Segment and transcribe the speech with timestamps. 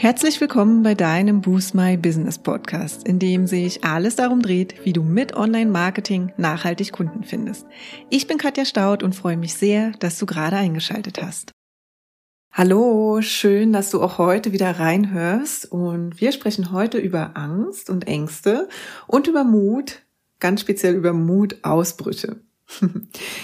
[0.00, 4.92] Herzlich willkommen bei deinem Boost My Business Podcast, in dem sich alles darum dreht, wie
[4.92, 7.66] du mit Online-Marketing nachhaltig Kunden findest.
[8.08, 11.50] Ich bin Katja Staud und freue mich sehr, dass du gerade eingeschaltet hast.
[12.52, 18.06] Hallo, schön, dass du auch heute wieder reinhörst und wir sprechen heute über Angst und
[18.06, 18.68] Ängste
[19.08, 20.02] und über Mut,
[20.38, 22.36] ganz speziell über Mutausbrüche.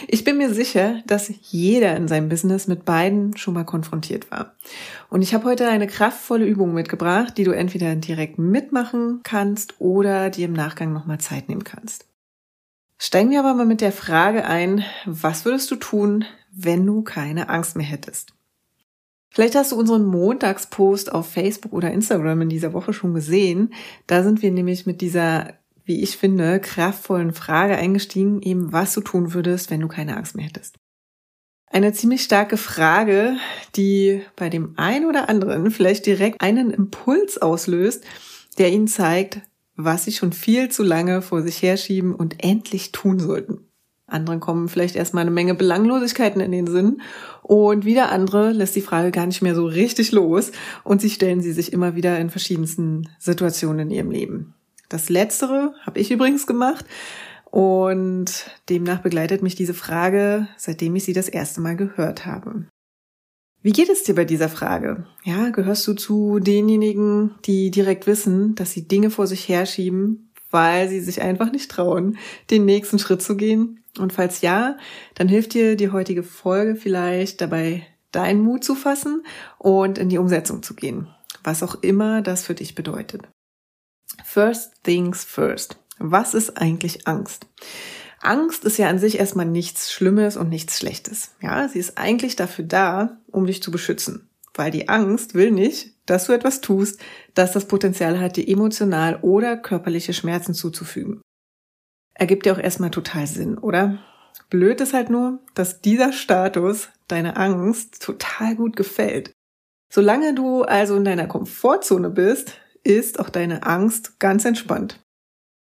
[0.06, 4.54] Ich bin mir sicher, dass jeder in seinem Business mit beiden schon mal konfrontiert war.
[5.10, 10.30] Und ich habe heute eine kraftvolle Übung mitgebracht, die du entweder direkt mitmachen kannst oder
[10.30, 12.06] dir im Nachgang nochmal Zeit nehmen kannst.
[12.98, 17.48] Steigen wir aber mal mit der Frage ein, was würdest du tun, wenn du keine
[17.48, 18.34] Angst mehr hättest?
[19.30, 23.74] Vielleicht hast du unseren Montagspost auf Facebook oder Instagram in dieser Woche schon gesehen.
[24.06, 29.00] Da sind wir nämlich mit dieser wie ich finde, kraftvollen Frage eingestiegen, eben was du
[29.00, 30.76] tun würdest, wenn du keine Angst mehr hättest.
[31.66, 33.36] Eine ziemlich starke Frage,
[33.74, 38.04] die bei dem einen oder anderen vielleicht direkt einen Impuls auslöst,
[38.58, 39.40] der ihnen zeigt,
[39.76, 43.68] was sie schon viel zu lange vor sich herschieben und endlich tun sollten.
[44.06, 47.00] Anderen kommen vielleicht erstmal eine Menge Belanglosigkeiten in den Sinn
[47.42, 50.52] und wieder andere lässt die Frage gar nicht mehr so richtig los
[50.84, 54.54] und sie stellen sie sich immer wieder in verschiedensten Situationen in ihrem Leben.
[54.94, 56.84] Das Letztere habe ich übrigens gemacht.
[57.46, 62.66] Und demnach begleitet mich diese Frage, seitdem ich sie das erste Mal gehört habe.
[63.60, 65.04] Wie geht es dir bei dieser Frage?
[65.24, 70.88] Ja, gehörst du zu denjenigen, die direkt wissen, dass sie Dinge vor sich herschieben, weil
[70.88, 72.16] sie sich einfach nicht trauen,
[72.52, 73.82] den nächsten Schritt zu gehen?
[73.98, 74.78] Und falls ja,
[75.16, 79.24] dann hilft dir die heutige Folge vielleicht dabei, deinen Mut zu fassen
[79.58, 81.08] und in die Umsetzung zu gehen.
[81.42, 83.22] Was auch immer das für dich bedeutet.
[84.24, 85.78] First things first.
[85.98, 87.46] Was ist eigentlich Angst?
[88.20, 91.34] Angst ist ja an sich erstmal nichts Schlimmes und nichts Schlechtes.
[91.40, 94.28] Ja, sie ist eigentlich dafür da, um dich zu beschützen.
[94.54, 97.00] Weil die Angst will nicht, dass du etwas tust,
[97.34, 101.20] das das Potenzial hat, dir emotional oder körperliche Schmerzen zuzufügen.
[102.14, 103.98] Ergibt ja auch erstmal total Sinn, oder?
[104.48, 109.32] Blöd ist halt nur, dass dieser Status deine Angst total gut gefällt.
[109.92, 115.00] Solange du also in deiner Komfortzone bist, ist auch deine Angst ganz entspannt.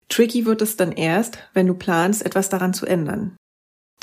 [0.08, 3.36] Tricky wird es dann erst, wenn du planst, etwas daran zu ändern.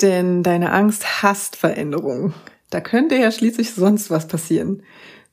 [0.01, 2.33] Denn deine Angst hasst Veränderung.
[2.69, 4.83] Da könnte ja schließlich sonst was passieren.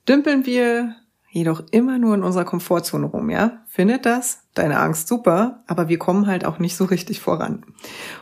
[0.07, 0.95] Dümpeln wir
[1.29, 3.63] jedoch immer nur in unserer Komfortzone rum, ja?
[3.67, 7.65] Findet das deine Angst super, aber wir kommen halt auch nicht so richtig voran.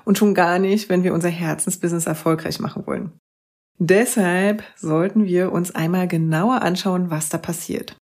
[0.03, 3.11] Und schon gar nicht, wenn wir unser Herzensbusiness erfolgreich machen wollen.
[3.77, 7.95] Deshalb sollten wir uns einmal genauer anschauen, was da passiert.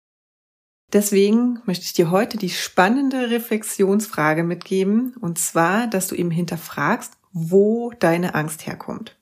[0.92, 7.14] Deswegen möchte ich dir heute die spannende Reflexionsfrage mitgeben, und zwar, dass du eben hinterfragst,
[7.32, 9.16] wo deine Angst herkommt.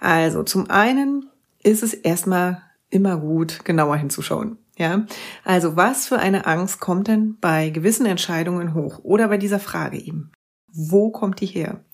[0.00, 1.28] Also zum einen
[1.62, 4.56] ist es erstmal immer gut, genauer hinzuschauen.
[4.78, 5.06] Ja,
[5.44, 9.98] also was für eine Angst kommt denn bei gewissen Entscheidungen hoch oder bei dieser Frage
[9.98, 10.30] eben?
[10.72, 11.84] Wo kommt die her?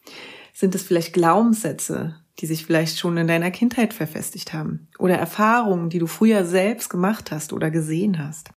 [0.53, 5.89] Sind es vielleicht Glaubenssätze, die sich vielleicht schon in deiner Kindheit verfestigt haben oder Erfahrungen,
[5.89, 8.51] die du früher selbst gemacht hast oder gesehen hast?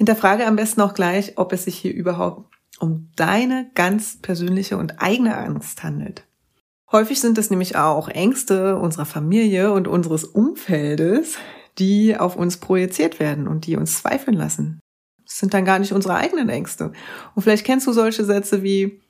[0.00, 5.02] Hinterfrage am besten auch gleich, ob es sich hier überhaupt um deine ganz persönliche und
[5.02, 6.24] eigene Angst handelt.
[6.90, 11.36] Häufig sind es nämlich auch Ängste unserer Familie und unseres Umfeldes,
[11.76, 14.80] die auf uns projiziert werden und die uns zweifeln lassen.
[15.26, 16.94] Das sind dann gar nicht unsere eigenen Ängste.
[17.34, 19.02] Und vielleicht kennst du solche Sätze wie,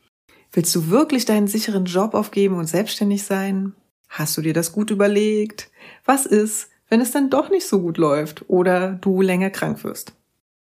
[0.50, 3.74] willst du wirklich deinen sicheren Job aufgeben und selbstständig sein?
[4.08, 5.70] Hast du dir das gut überlegt?
[6.04, 10.16] Was ist, wenn es dann doch nicht so gut läuft oder du länger krank wirst?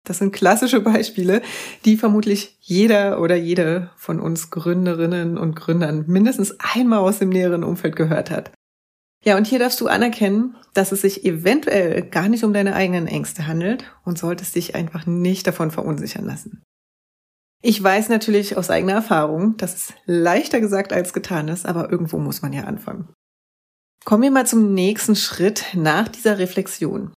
[0.03, 1.41] Das sind klassische Beispiele,
[1.85, 7.63] die vermutlich jeder oder jede von uns Gründerinnen und Gründern mindestens einmal aus dem näheren
[7.63, 8.51] Umfeld gehört hat.
[9.23, 13.05] Ja, und hier darfst du anerkennen, dass es sich eventuell gar nicht um deine eigenen
[13.05, 16.63] Ängste handelt und solltest dich einfach nicht davon verunsichern lassen.
[17.61, 22.17] Ich weiß natürlich aus eigener Erfahrung, dass es leichter gesagt als getan ist, aber irgendwo
[22.17, 23.13] muss man ja anfangen.
[24.03, 27.13] Kommen wir mal zum nächsten Schritt nach dieser Reflexion.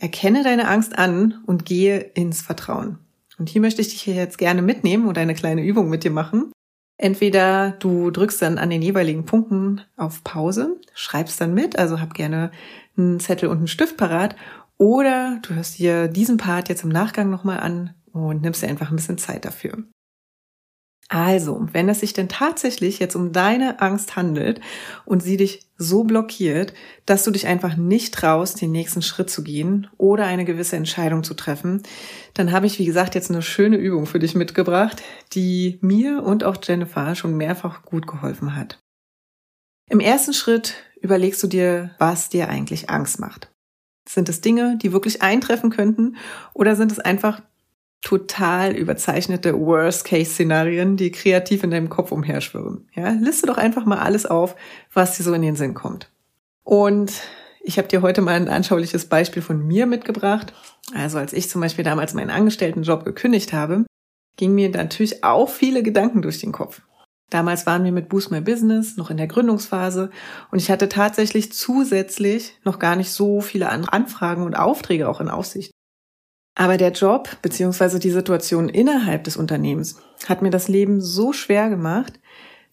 [0.00, 2.98] Erkenne deine Angst an und gehe ins Vertrauen.
[3.38, 6.52] Und hier möchte ich dich jetzt gerne mitnehmen und eine kleine Übung mit dir machen.
[6.98, 12.14] Entweder du drückst dann an den jeweiligen Punkten auf Pause, schreibst dann mit, also hab
[12.14, 12.50] gerne
[12.96, 14.34] einen Zettel und einen Stift parat,
[14.78, 18.90] oder du hörst dir diesen Part jetzt im Nachgang nochmal an und nimmst dir einfach
[18.90, 19.84] ein bisschen Zeit dafür.
[21.08, 24.60] Also, wenn es sich denn tatsächlich jetzt um deine Angst handelt
[25.04, 26.72] und sie dich so blockiert,
[27.04, 31.22] dass du dich einfach nicht traust, den nächsten Schritt zu gehen oder eine gewisse Entscheidung
[31.22, 31.82] zu treffen,
[32.34, 35.00] dann habe ich, wie gesagt, jetzt eine schöne Übung für dich mitgebracht,
[35.32, 38.80] die mir und auch Jennifer schon mehrfach gut geholfen hat.
[39.88, 43.52] Im ersten Schritt überlegst du dir, was dir eigentlich Angst macht.
[44.08, 46.16] Sind es Dinge, die wirklich eintreffen könnten
[46.52, 47.42] oder sind es einfach
[48.06, 52.88] total überzeichnete Worst-Case-Szenarien, die kreativ in deinem Kopf umherschwirren?
[52.94, 54.54] Ja, liste doch einfach mal alles auf,
[54.92, 56.08] was dir so in den Sinn kommt.
[56.62, 57.12] Und
[57.64, 60.52] ich habe dir heute mal ein anschauliches Beispiel von mir mitgebracht.
[60.94, 63.84] Also als ich zum Beispiel damals meinen Angestelltenjob gekündigt habe,
[64.36, 66.82] ging mir natürlich auch viele Gedanken durch den Kopf.
[67.30, 70.12] Damals waren wir mit Boost My Business noch in der Gründungsphase
[70.52, 75.28] und ich hatte tatsächlich zusätzlich noch gar nicht so viele Anfragen und Aufträge auch in
[75.28, 75.72] Aussicht.
[76.58, 77.98] Aber der Job bzw.
[77.98, 82.18] die Situation innerhalb des Unternehmens hat mir das Leben so schwer gemacht,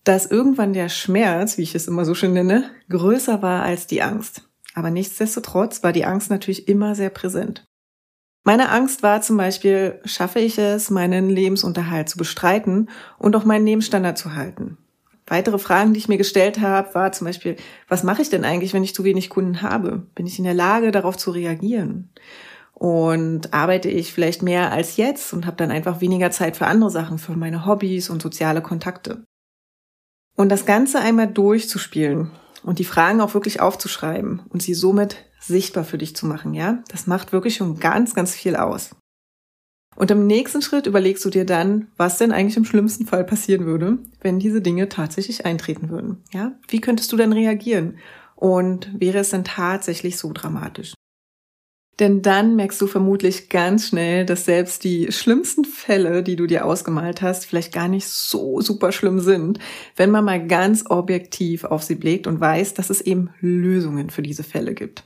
[0.06, 4.02] dass irgendwann der Schmerz, wie ich es immer so schön nenne, größer war als die
[4.02, 4.50] Angst.
[4.74, 7.66] Aber nichtsdestotrotz war die Angst natürlich immer sehr präsent.
[8.46, 13.66] Meine Angst war zum Beispiel, schaffe ich es, meinen Lebensunterhalt zu bestreiten und auch meinen
[13.66, 14.78] Lebensstandard zu halten?
[15.28, 17.58] Weitere Fragen, die ich mir gestellt habe, war zum Beispiel,
[17.90, 20.08] was mache ich denn eigentlich, wenn ich zu wenig Kunden habe?
[20.16, 22.10] Bin ich in der Lage, darauf zu reagieren?
[22.84, 26.90] Und arbeite ich vielleicht mehr als jetzt und habe dann einfach weniger Zeit für andere
[26.90, 29.24] Sachen, für meine Hobbys und soziale Kontakte?
[30.36, 32.32] Und das Ganze einmal durchzuspielen
[32.62, 36.84] und die Fragen auch wirklich aufzuschreiben und sie somit sichtbar für dich zu machen, ja?
[36.90, 38.94] Das macht wirklich schon ganz, ganz viel aus.
[39.96, 43.66] Und im nächsten Schritt überlegst du dir dann, was denn eigentlich im schlimmsten Fall passieren
[43.66, 46.52] würde, wenn diese Dinge tatsächlich eintreten würden, ja?
[46.68, 47.98] Wie könntest du denn reagieren?
[48.36, 50.94] Und wäre es denn tatsächlich so dramatisch?
[52.00, 56.66] Denn dann merkst du vermutlich ganz schnell, dass selbst die schlimmsten Fälle, die du dir
[56.66, 59.60] ausgemalt hast, vielleicht gar nicht so super schlimm sind,
[59.96, 64.24] wenn man mal ganz objektiv auf sie blickt und weiß, dass es eben Lösungen für
[64.24, 65.04] diese Fälle gibt.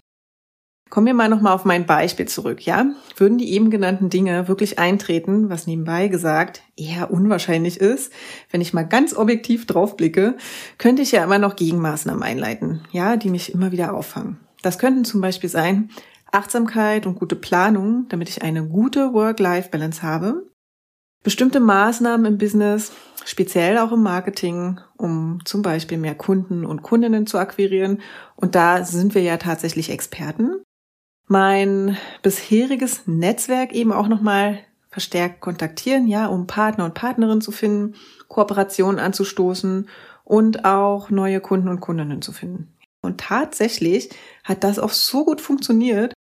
[0.89, 2.86] Kommen wir mal nochmal auf mein Beispiel zurück, ja?
[3.18, 8.13] Würden die eben genannten Dinge wirklich eintreten, was nebenbei gesagt eher unwahrscheinlich ist,
[8.51, 10.38] wenn ich mal ganz objektiv drauf blicke,
[10.78, 14.40] könnte ich ja immer noch Gegenmaßnahmen einleiten, ja, die mich immer wieder auffangen.
[14.62, 15.90] Das könnten zum Beispiel sein,
[16.32, 20.48] Achtsamkeit und gute Planung, damit ich eine gute Work-Life-Balance habe.
[21.24, 22.92] Bestimmte Maßnahmen im Business,
[23.26, 28.02] speziell auch im Marketing, um zum Beispiel mehr Kunden und Kundinnen zu akquirieren.
[28.36, 30.62] Und da sind wir ja tatsächlich Experten.
[31.28, 34.60] Mein bisheriges Netzwerk eben auch nochmal
[34.90, 37.96] verstärkt kontaktieren, ja, um Partner und Partnerinnen zu finden,
[38.30, 39.90] Kooperationen anzustoßen
[40.24, 42.74] und auch neue Kunden und Kundinnen zu finden.
[43.02, 44.10] Und tatsächlich
[44.44, 46.14] hat das auch so gut funktioniert,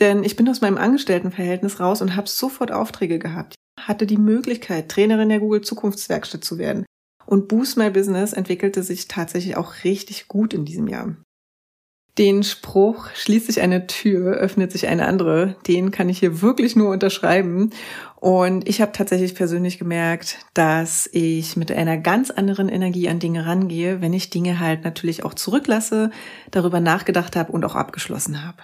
[0.00, 3.54] denn ich bin aus meinem Angestelltenverhältnis raus und habe sofort Aufträge gehabt.
[3.80, 6.84] Hatte die Möglichkeit, Trainerin der Google Zukunftswerkstatt zu werden.
[7.26, 11.16] Und Boost My Business entwickelte sich tatsächlich auch richtig gut in diesem Jahr.
[12.18, 16.74] Den Spruch, schließt sich eine Tür, öffnet sich eine andere, den kann ich hier wirklich
[16.74, 17.70] nur unterschreiben.
[18.16, 23.44] Und ich habe tatsächlich persönlich gemerkt, dass ich mit einer ganz anderen Energie an Dinge
[23.44, 26.10] rangehe, wenn ich Dinge halt natürlich auch zurücklasse,
[26.50, 28.62] darüber nachgedacht habe und auch abgeschlossen habe.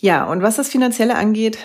[0.00, 1.58] Ja, und was das Finanzielle angeht,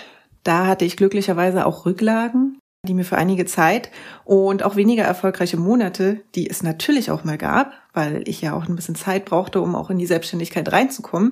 [0.43, 3.89] da hatte ich glücklicherweise auch Rücklagen, die mir für einige Zeit
[4.25, 8.67] und auch weniger erfolgreiche Monate, die es natürlich auch mal gab, weil ich ja auch
[8.67, 11.31] ein bisschen Zeit brauchte, um auch in die Selbstständigkeit reinzukommen,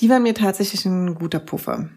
[0.00, 1.88] die waren mir tatsächlich ein guter Puffer.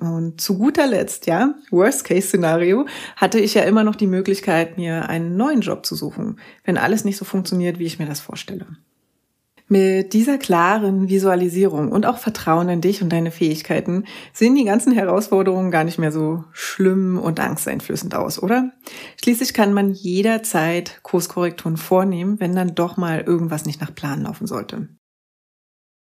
[0.00, 5.36] Und zu guter Letzt, ja, Worst-Case-Szenario, hatte ich ja immer noch die Möglichkeit, mir einen
[5.36, 8.66] neuen Job zu suchen, wenn alles nicht so funktioniert, wie ich mir das vorstelle.
[9.66, 14.04] Mit dieser klaren Visualisierung und auch Vertrauen in dich und deine Fähigkeiten
[14.34, 18.72] sehen die ganzen Herausforderungen gar nicht mehr so schlimm und angsteinflößend aus, oder?
[19.22, 24.46] Schließlich kann man jederzeit Kurskorrekturen vornehmen, wenn dann doch mal irgendwas nicht nach Plan laufen
[24.46, 24.88] sollte.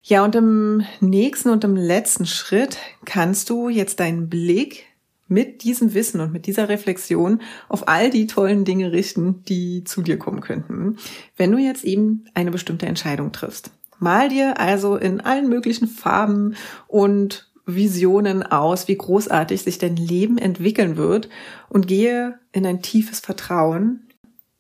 [0.06, 4.86] Ja, und im nächsten und im letzten Schritt kannst du jetzt deinen Blick
[5.28, 10.02] mit diesem Wissen und mit dieser Reflexion auf all die tollen Dinge richten, die zu
[10.02, 10.98] dir kommen könnten,
[11.38, 13.72] wenn du jetzt eben eine bestimmte Entscheidung triffst.
[14.00, 16.56] Mal dir also in allen möglichen Farben
[16.88, 21.30] und Visionen aus, wie großartig sich dein Leben entwickeln wird
[21.70, 24.08] und gehe in ein tiefes Vertrauen,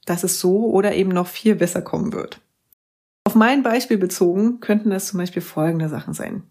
[0.05, 2.39] dass es so oder eben noch viel besser kommen wird.
[3.25, 6.43] Auf mein Beispiel bezogen könnten das zum Beispiel folgende Sachen sein.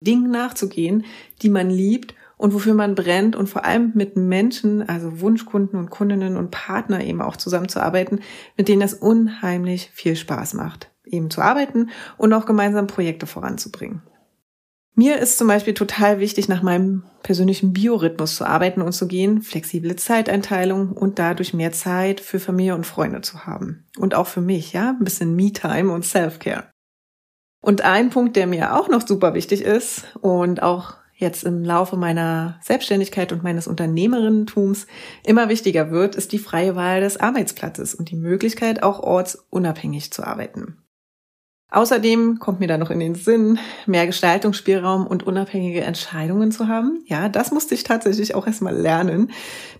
[0.00, 1.04] Dingen nachzugehen,
[1.42, 5.90] die man liebt und wofür man brennt und vor allem mit Menschen, also Wunschkunden und
[5.90, 8.20] Kundinnen und Partner eben auch zusammenzuarbeiten,
[8.56, 14.02] mit denen es unheimlich viel Spaß macht, eben zu arbeiten und auch gemeinsam Projekte voranzubringen.
[14.94, 19.42] Mir ist zum Beispiel total wichtig, nach meinem persönlichen Biorhythmus zu arbeiten und zu gehen,
[19.42, 23.86] flexible Zeiteinteilung und dadurch mehr Zeit für Familie und Freunde zu haben.
[23.96, 26.70] Und auch für mich, ja, ein bisschen Me-Time und Self-Care.
[27.60, 31.96] Und ein Punkt, der mir auch noch super wichtig ist und auch jetzt im Laufe
[31.96, 34.86] meiner Selbstständigkeit und meines Unternehmerinnentums
[35.26, 40.22] immer wichtiger wird, ist die freie Wahl des Arbeitsplatzes und die Möglichkeit, auch ortsunabhängig zu
[40.22, 40.78] arbeiten.
[41.70, 47.04] Außerdem kommt mir da noch in den Sinn, mehr Gestaltungsspielraum und unabhängige Entscheidungen zu haben.
[47.06, 49.32] Ja, das musste ich tatsächlich auch erstmal lernen,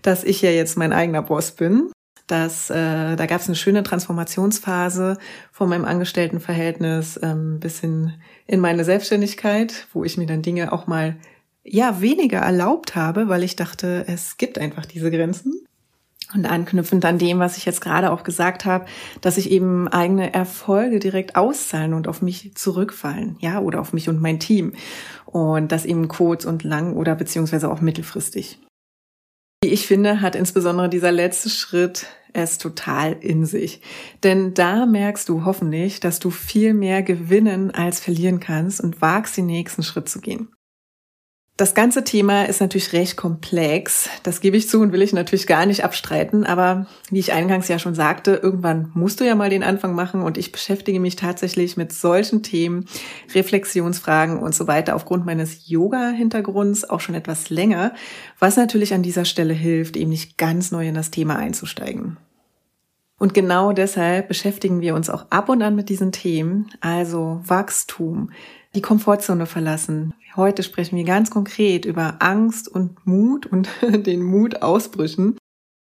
[0.03, 1.89] dass ich ja jetzt mein eigener Boss bin.
[2.29, 5.17] Das, äh, da gab es eine schöne Transformationsphase
[5.51, 8.13] von meinem Angestelltenverhältnis ähm, bis hin
[8.45, 11.15] in meine Selbstständigkeit, wo ich mir dann Dinge auch mal
[11.63, 15.65] ja weniger erlaubt habe, weil ich dachte, es gibt einfach diese Grenzen.
[16.31, 18.85] Und anknüpfend an dem, was ich jetzt gerade auch gesagt habe,
[19.21, 24.07] dass sich eben eigene Erfolge direkt auszahlen und auf mich zurückfallen, ja, oder auf mich
[24.07, 24.73] und mein Team.
[25.25, 28.59] Und das eben kurz und lang oder beziehungsweise auch mittelfristig.
[29.63, 33.81] Wie ich finde, hat insbesondere dieser letzte Schritt es total in sich.
[34.23, 39.37] Denn da merkst du hoffentlich, dass du viel mehr gewinnen als verlieren kannst und wagst,
[39.37, 40.49] den nächsten Schritt zu gehen.
[41.59, 44.09] Das ganze Thema ist natürlich recht komplex.
[44.23, 46.45] Das gebe ich zu und will ich natürlich gar nicht abstreiten.
[46.45, 50.21] Aber wie ich eingangs ja schon sagte, irgendwann musst du ja mal den Anfang machen
[50.21, 52.85] und ich beschäftige mich tatsächlich mit solchen Themen,
[53.35, 57.93] Reflexionsfragen und so weiter aufgrund meines Yoga-Hintergrunds auch schon etwas länger,
[58.39, 62.15] was natürlich an dieser Stelle hilft, eben nicht ganz neu in das Thema einzusteigen.
[63.19, 68.31] Und genau deshalb beschäftigen wir uns auch ab und an mit diesen Themen, also Wachstum,
[68.73, 70.13] die Komfortzone verlassen.
[70.35, 75.37] Heute sprechen wir ganz konkret über Angst und Mut und den Mutausbrüchen,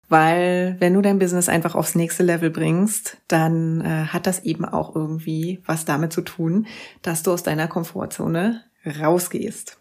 [0.08, 4.64] weil wenn du dein Business einfach aufs nächste Level bringst, dann äh, hat das eben
[4.64, 6.68] auch irgendwie was damit zu tun,
[7.02, 9.78] dass du aus deiner Komfortzone rausgehst.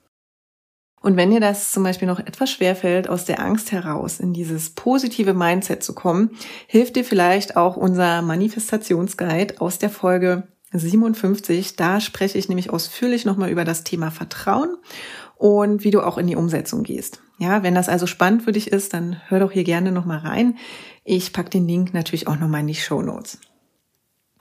[1.04, 4.70] Und wenn dir das zum Beispiel noch etwas schwerfällt, aus der Angst heraus in dieses
[4.70, 6.30] positive Mindset zu kommen,
[6.66, 11.76] hilft dir vielleicht auch unser Manifestationsguide aus der Folge 57.
[11.76, 14.78] Da spreche ich nämlich ausführlich nochmal über das Thema Vertrauen
[15.37, 17.20] und wie du auch in die Umsetzung gehst.
[17.38, 20.56] Ja, wenn das also spannend für dich ist, dann hör doch hier gerne nochmal rein.
[21.04, 23.40] Ich packe den Link natürlich auch nochmal in die Show Notes.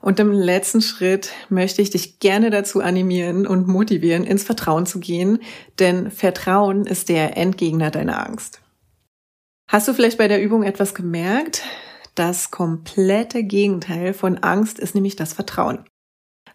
[0.04, 5.00] Und im letzten Schritt möchte ich dich gerne dazu animieren und motivieren, ins Vertrauen zu
[5.00, 5.38] gehen,
[5.78, 8.60] denn Vertrauen ist der Endgegner deiner Angst.
[9.66, 11.62] Hast du vielleicht bei der Übung etwas gemerkt?
[12.14, 15.86] Das komplette Gegenteil von Angst ist nämlich das Vertrauen.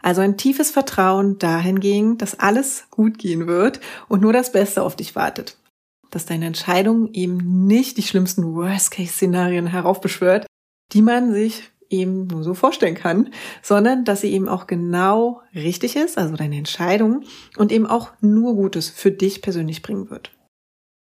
[0.03, 3.79] Also ein tiefes Vertrauen dahingehend, dass alles gut gehen wird
[4.10, 5.58] und nur das Beste auf dich wartet.
[6.12, 10.46] Dass deine Entscheidung eben nicht die schlimmsten Worst-Case-Szenarien heraufbeschwört,
[10.94, 13.31] die man sich eben nur so vorstellen kann,
[13.62, 17.24] sondern dass sie eben auch genau richtig ist, also deine Entscheidung,
[17.58, 20.31] und eben auch nur Gutes für dich persönlich bringen wird.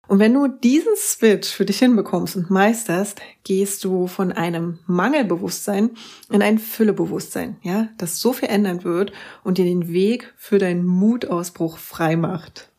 [0.07, 5.91] Und wenn du diesen Switch für dich hinbekommst und meisterst, gehst du von einem Mangelbewusstsein
[6.29, 9.13] in ein Füllebewusstsein, ja, das so viel ändern wird
[9.43, 12.69] und dir den Weg für deinen Mutausbruch frei macht.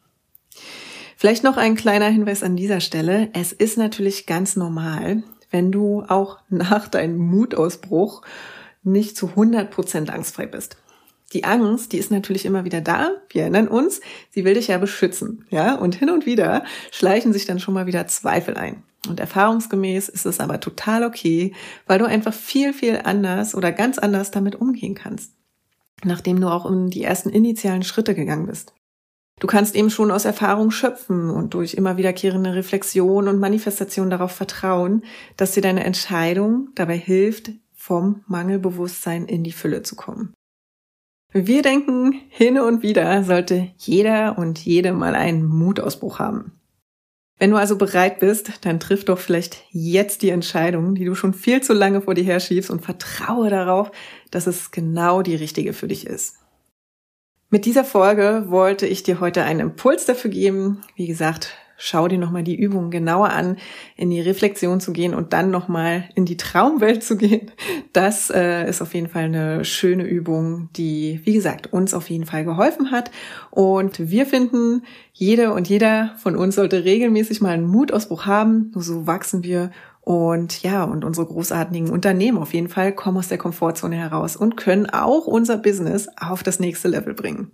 [1.17, 3.31] Vielleicht noch ein kleiner Hinweis an dieser Stelle.
[3.33, 5.23] Es ist natürlich ganz normal,
[5.55, 8.23] wenn du auch nach deinem Mutausbruch
[8.83, 10.79] nicht zu 100 Prozent angstfrei bist.
[11.33, 13.13] Die Angst, die ist natürlich immer wieder da.
[13.29, 15.77] Wir erinnern uns, sie will dich ja beschützen, ja?
[15.77, 18.83] Und hin und wieder schleichen sich dann schon mal wieder Zweifel ein.
[19.09, 21.53] Und erfahrungsgemäß ist es aber total okay,
[21.87, 25.35] weil du einfach viel, viel anders oder ganz anders damit umgehen kannst.
[26.03, 28.75] Nachdem du auch in die ersten initialen Schritte gegangen bist.
[29.41, 34.33] Du kannst eben schon aus Erfahrung schöpfen und durch immer wiederkehrende Reflexion und Manifestation darauf
[34.33, 35.03] vertrauen,
[35.37, 40.33] dass dir deine Entscheidung dabei hilft, vom Mangelbewusstsein in die Fülle zu kommen.
[41.33, 46.53] Wir denken, hin und wieder sollte jeder und jede mal einen Mutausbruch haben.
[47.39, 51.35] Wenn du also bereit bist, dann triff doch vielleicht jetzt die Entscheidung, die du schon
[51.35, 53.91] viel zu lange vor dir herschiebst und vertraue darauf,
[54.31, 56.37] dass es genau die richtige für dich ist.
[57.55, 60.83] Mit dieser Folge wollte ich dir heute einen Impuls dafür geben.
[60.97, 63.59] Wie gesagt, schau dir nochmal die Übungen genauer an,
[63.95, 67.51] in die Reflexion zu gehen und dann nochmal in die Traumwelt zu gehen.
[67.93, 72.25] Das äh, ist auf jeden Fall eine schöne Übung, die, wie gesagt, uns auf jeden
[72.25, 73.11] Fall geholfen hat.
[73.51, 78.73] Und wir finden, jede und jeder von uns sollte regelmäßig mal einen Mutausbruch haben.
[78.75, 83.29] Nur so wachsen wir und ja, und unsere großartigen Unternehmen auf jeden Fall kommen aus
[83.29, 87.53] der Komfortzone heraus und können auch unser Business auf das nächste Level bringen.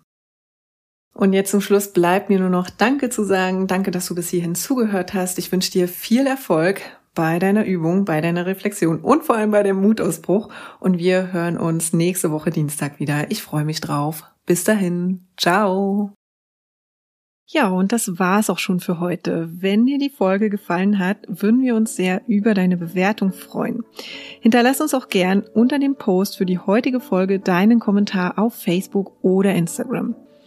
[1.12, 3.66] Und jetzt zum Schluss bleibt mir nur noch Danke zu sagen.
[3.66, 5.38] Danke, dass du bis hierhin zugehört hast.
[5.38, 6.80] Ich wünsche dir viel Erfolg
[7.14, 10.48] bei deiner Übung, bei deiner Reflexion und vor allem bei dem Mutausbruch.
[10.78, 13.30] Und wir hören uns nächste Woche Dienstag wieder.
[13.30, 14.24] Ich freue mich drauf.
[14.46, 15.26] Bis dahin.
[15.36, 16.12] Ciao.
[17.52, 19.50] Ja, und das war's auch schon für heute.
[19.52, 23.82] Wenn dir die Folge gefallen hat, würden wir uns sehr über deine Bewertung freuen.
[24.40, 29.16] Hinterlass uns auch gern unter dem Post für die heutige Folge deinen Kommentar auf Facebook
[29.22, 30.14] oder Instagram.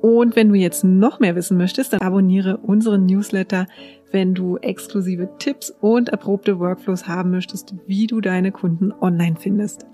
[0.00, 3.66] Und wenn du jetzt noch mehr wissen möchtest, dann abonniere unseren Newsletter,
[4.10, 9.86] wenn du exklusive Tipps und erprobte Workflows haben möchtest, wie du deine Kunden online findest.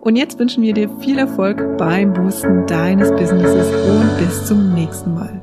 [0.00, 5.14] Und jetzt wünschen wir dir viel Erfolg beim Boosten deines Businesses und bis zum nächsten
[5.14, 5.39] Mal.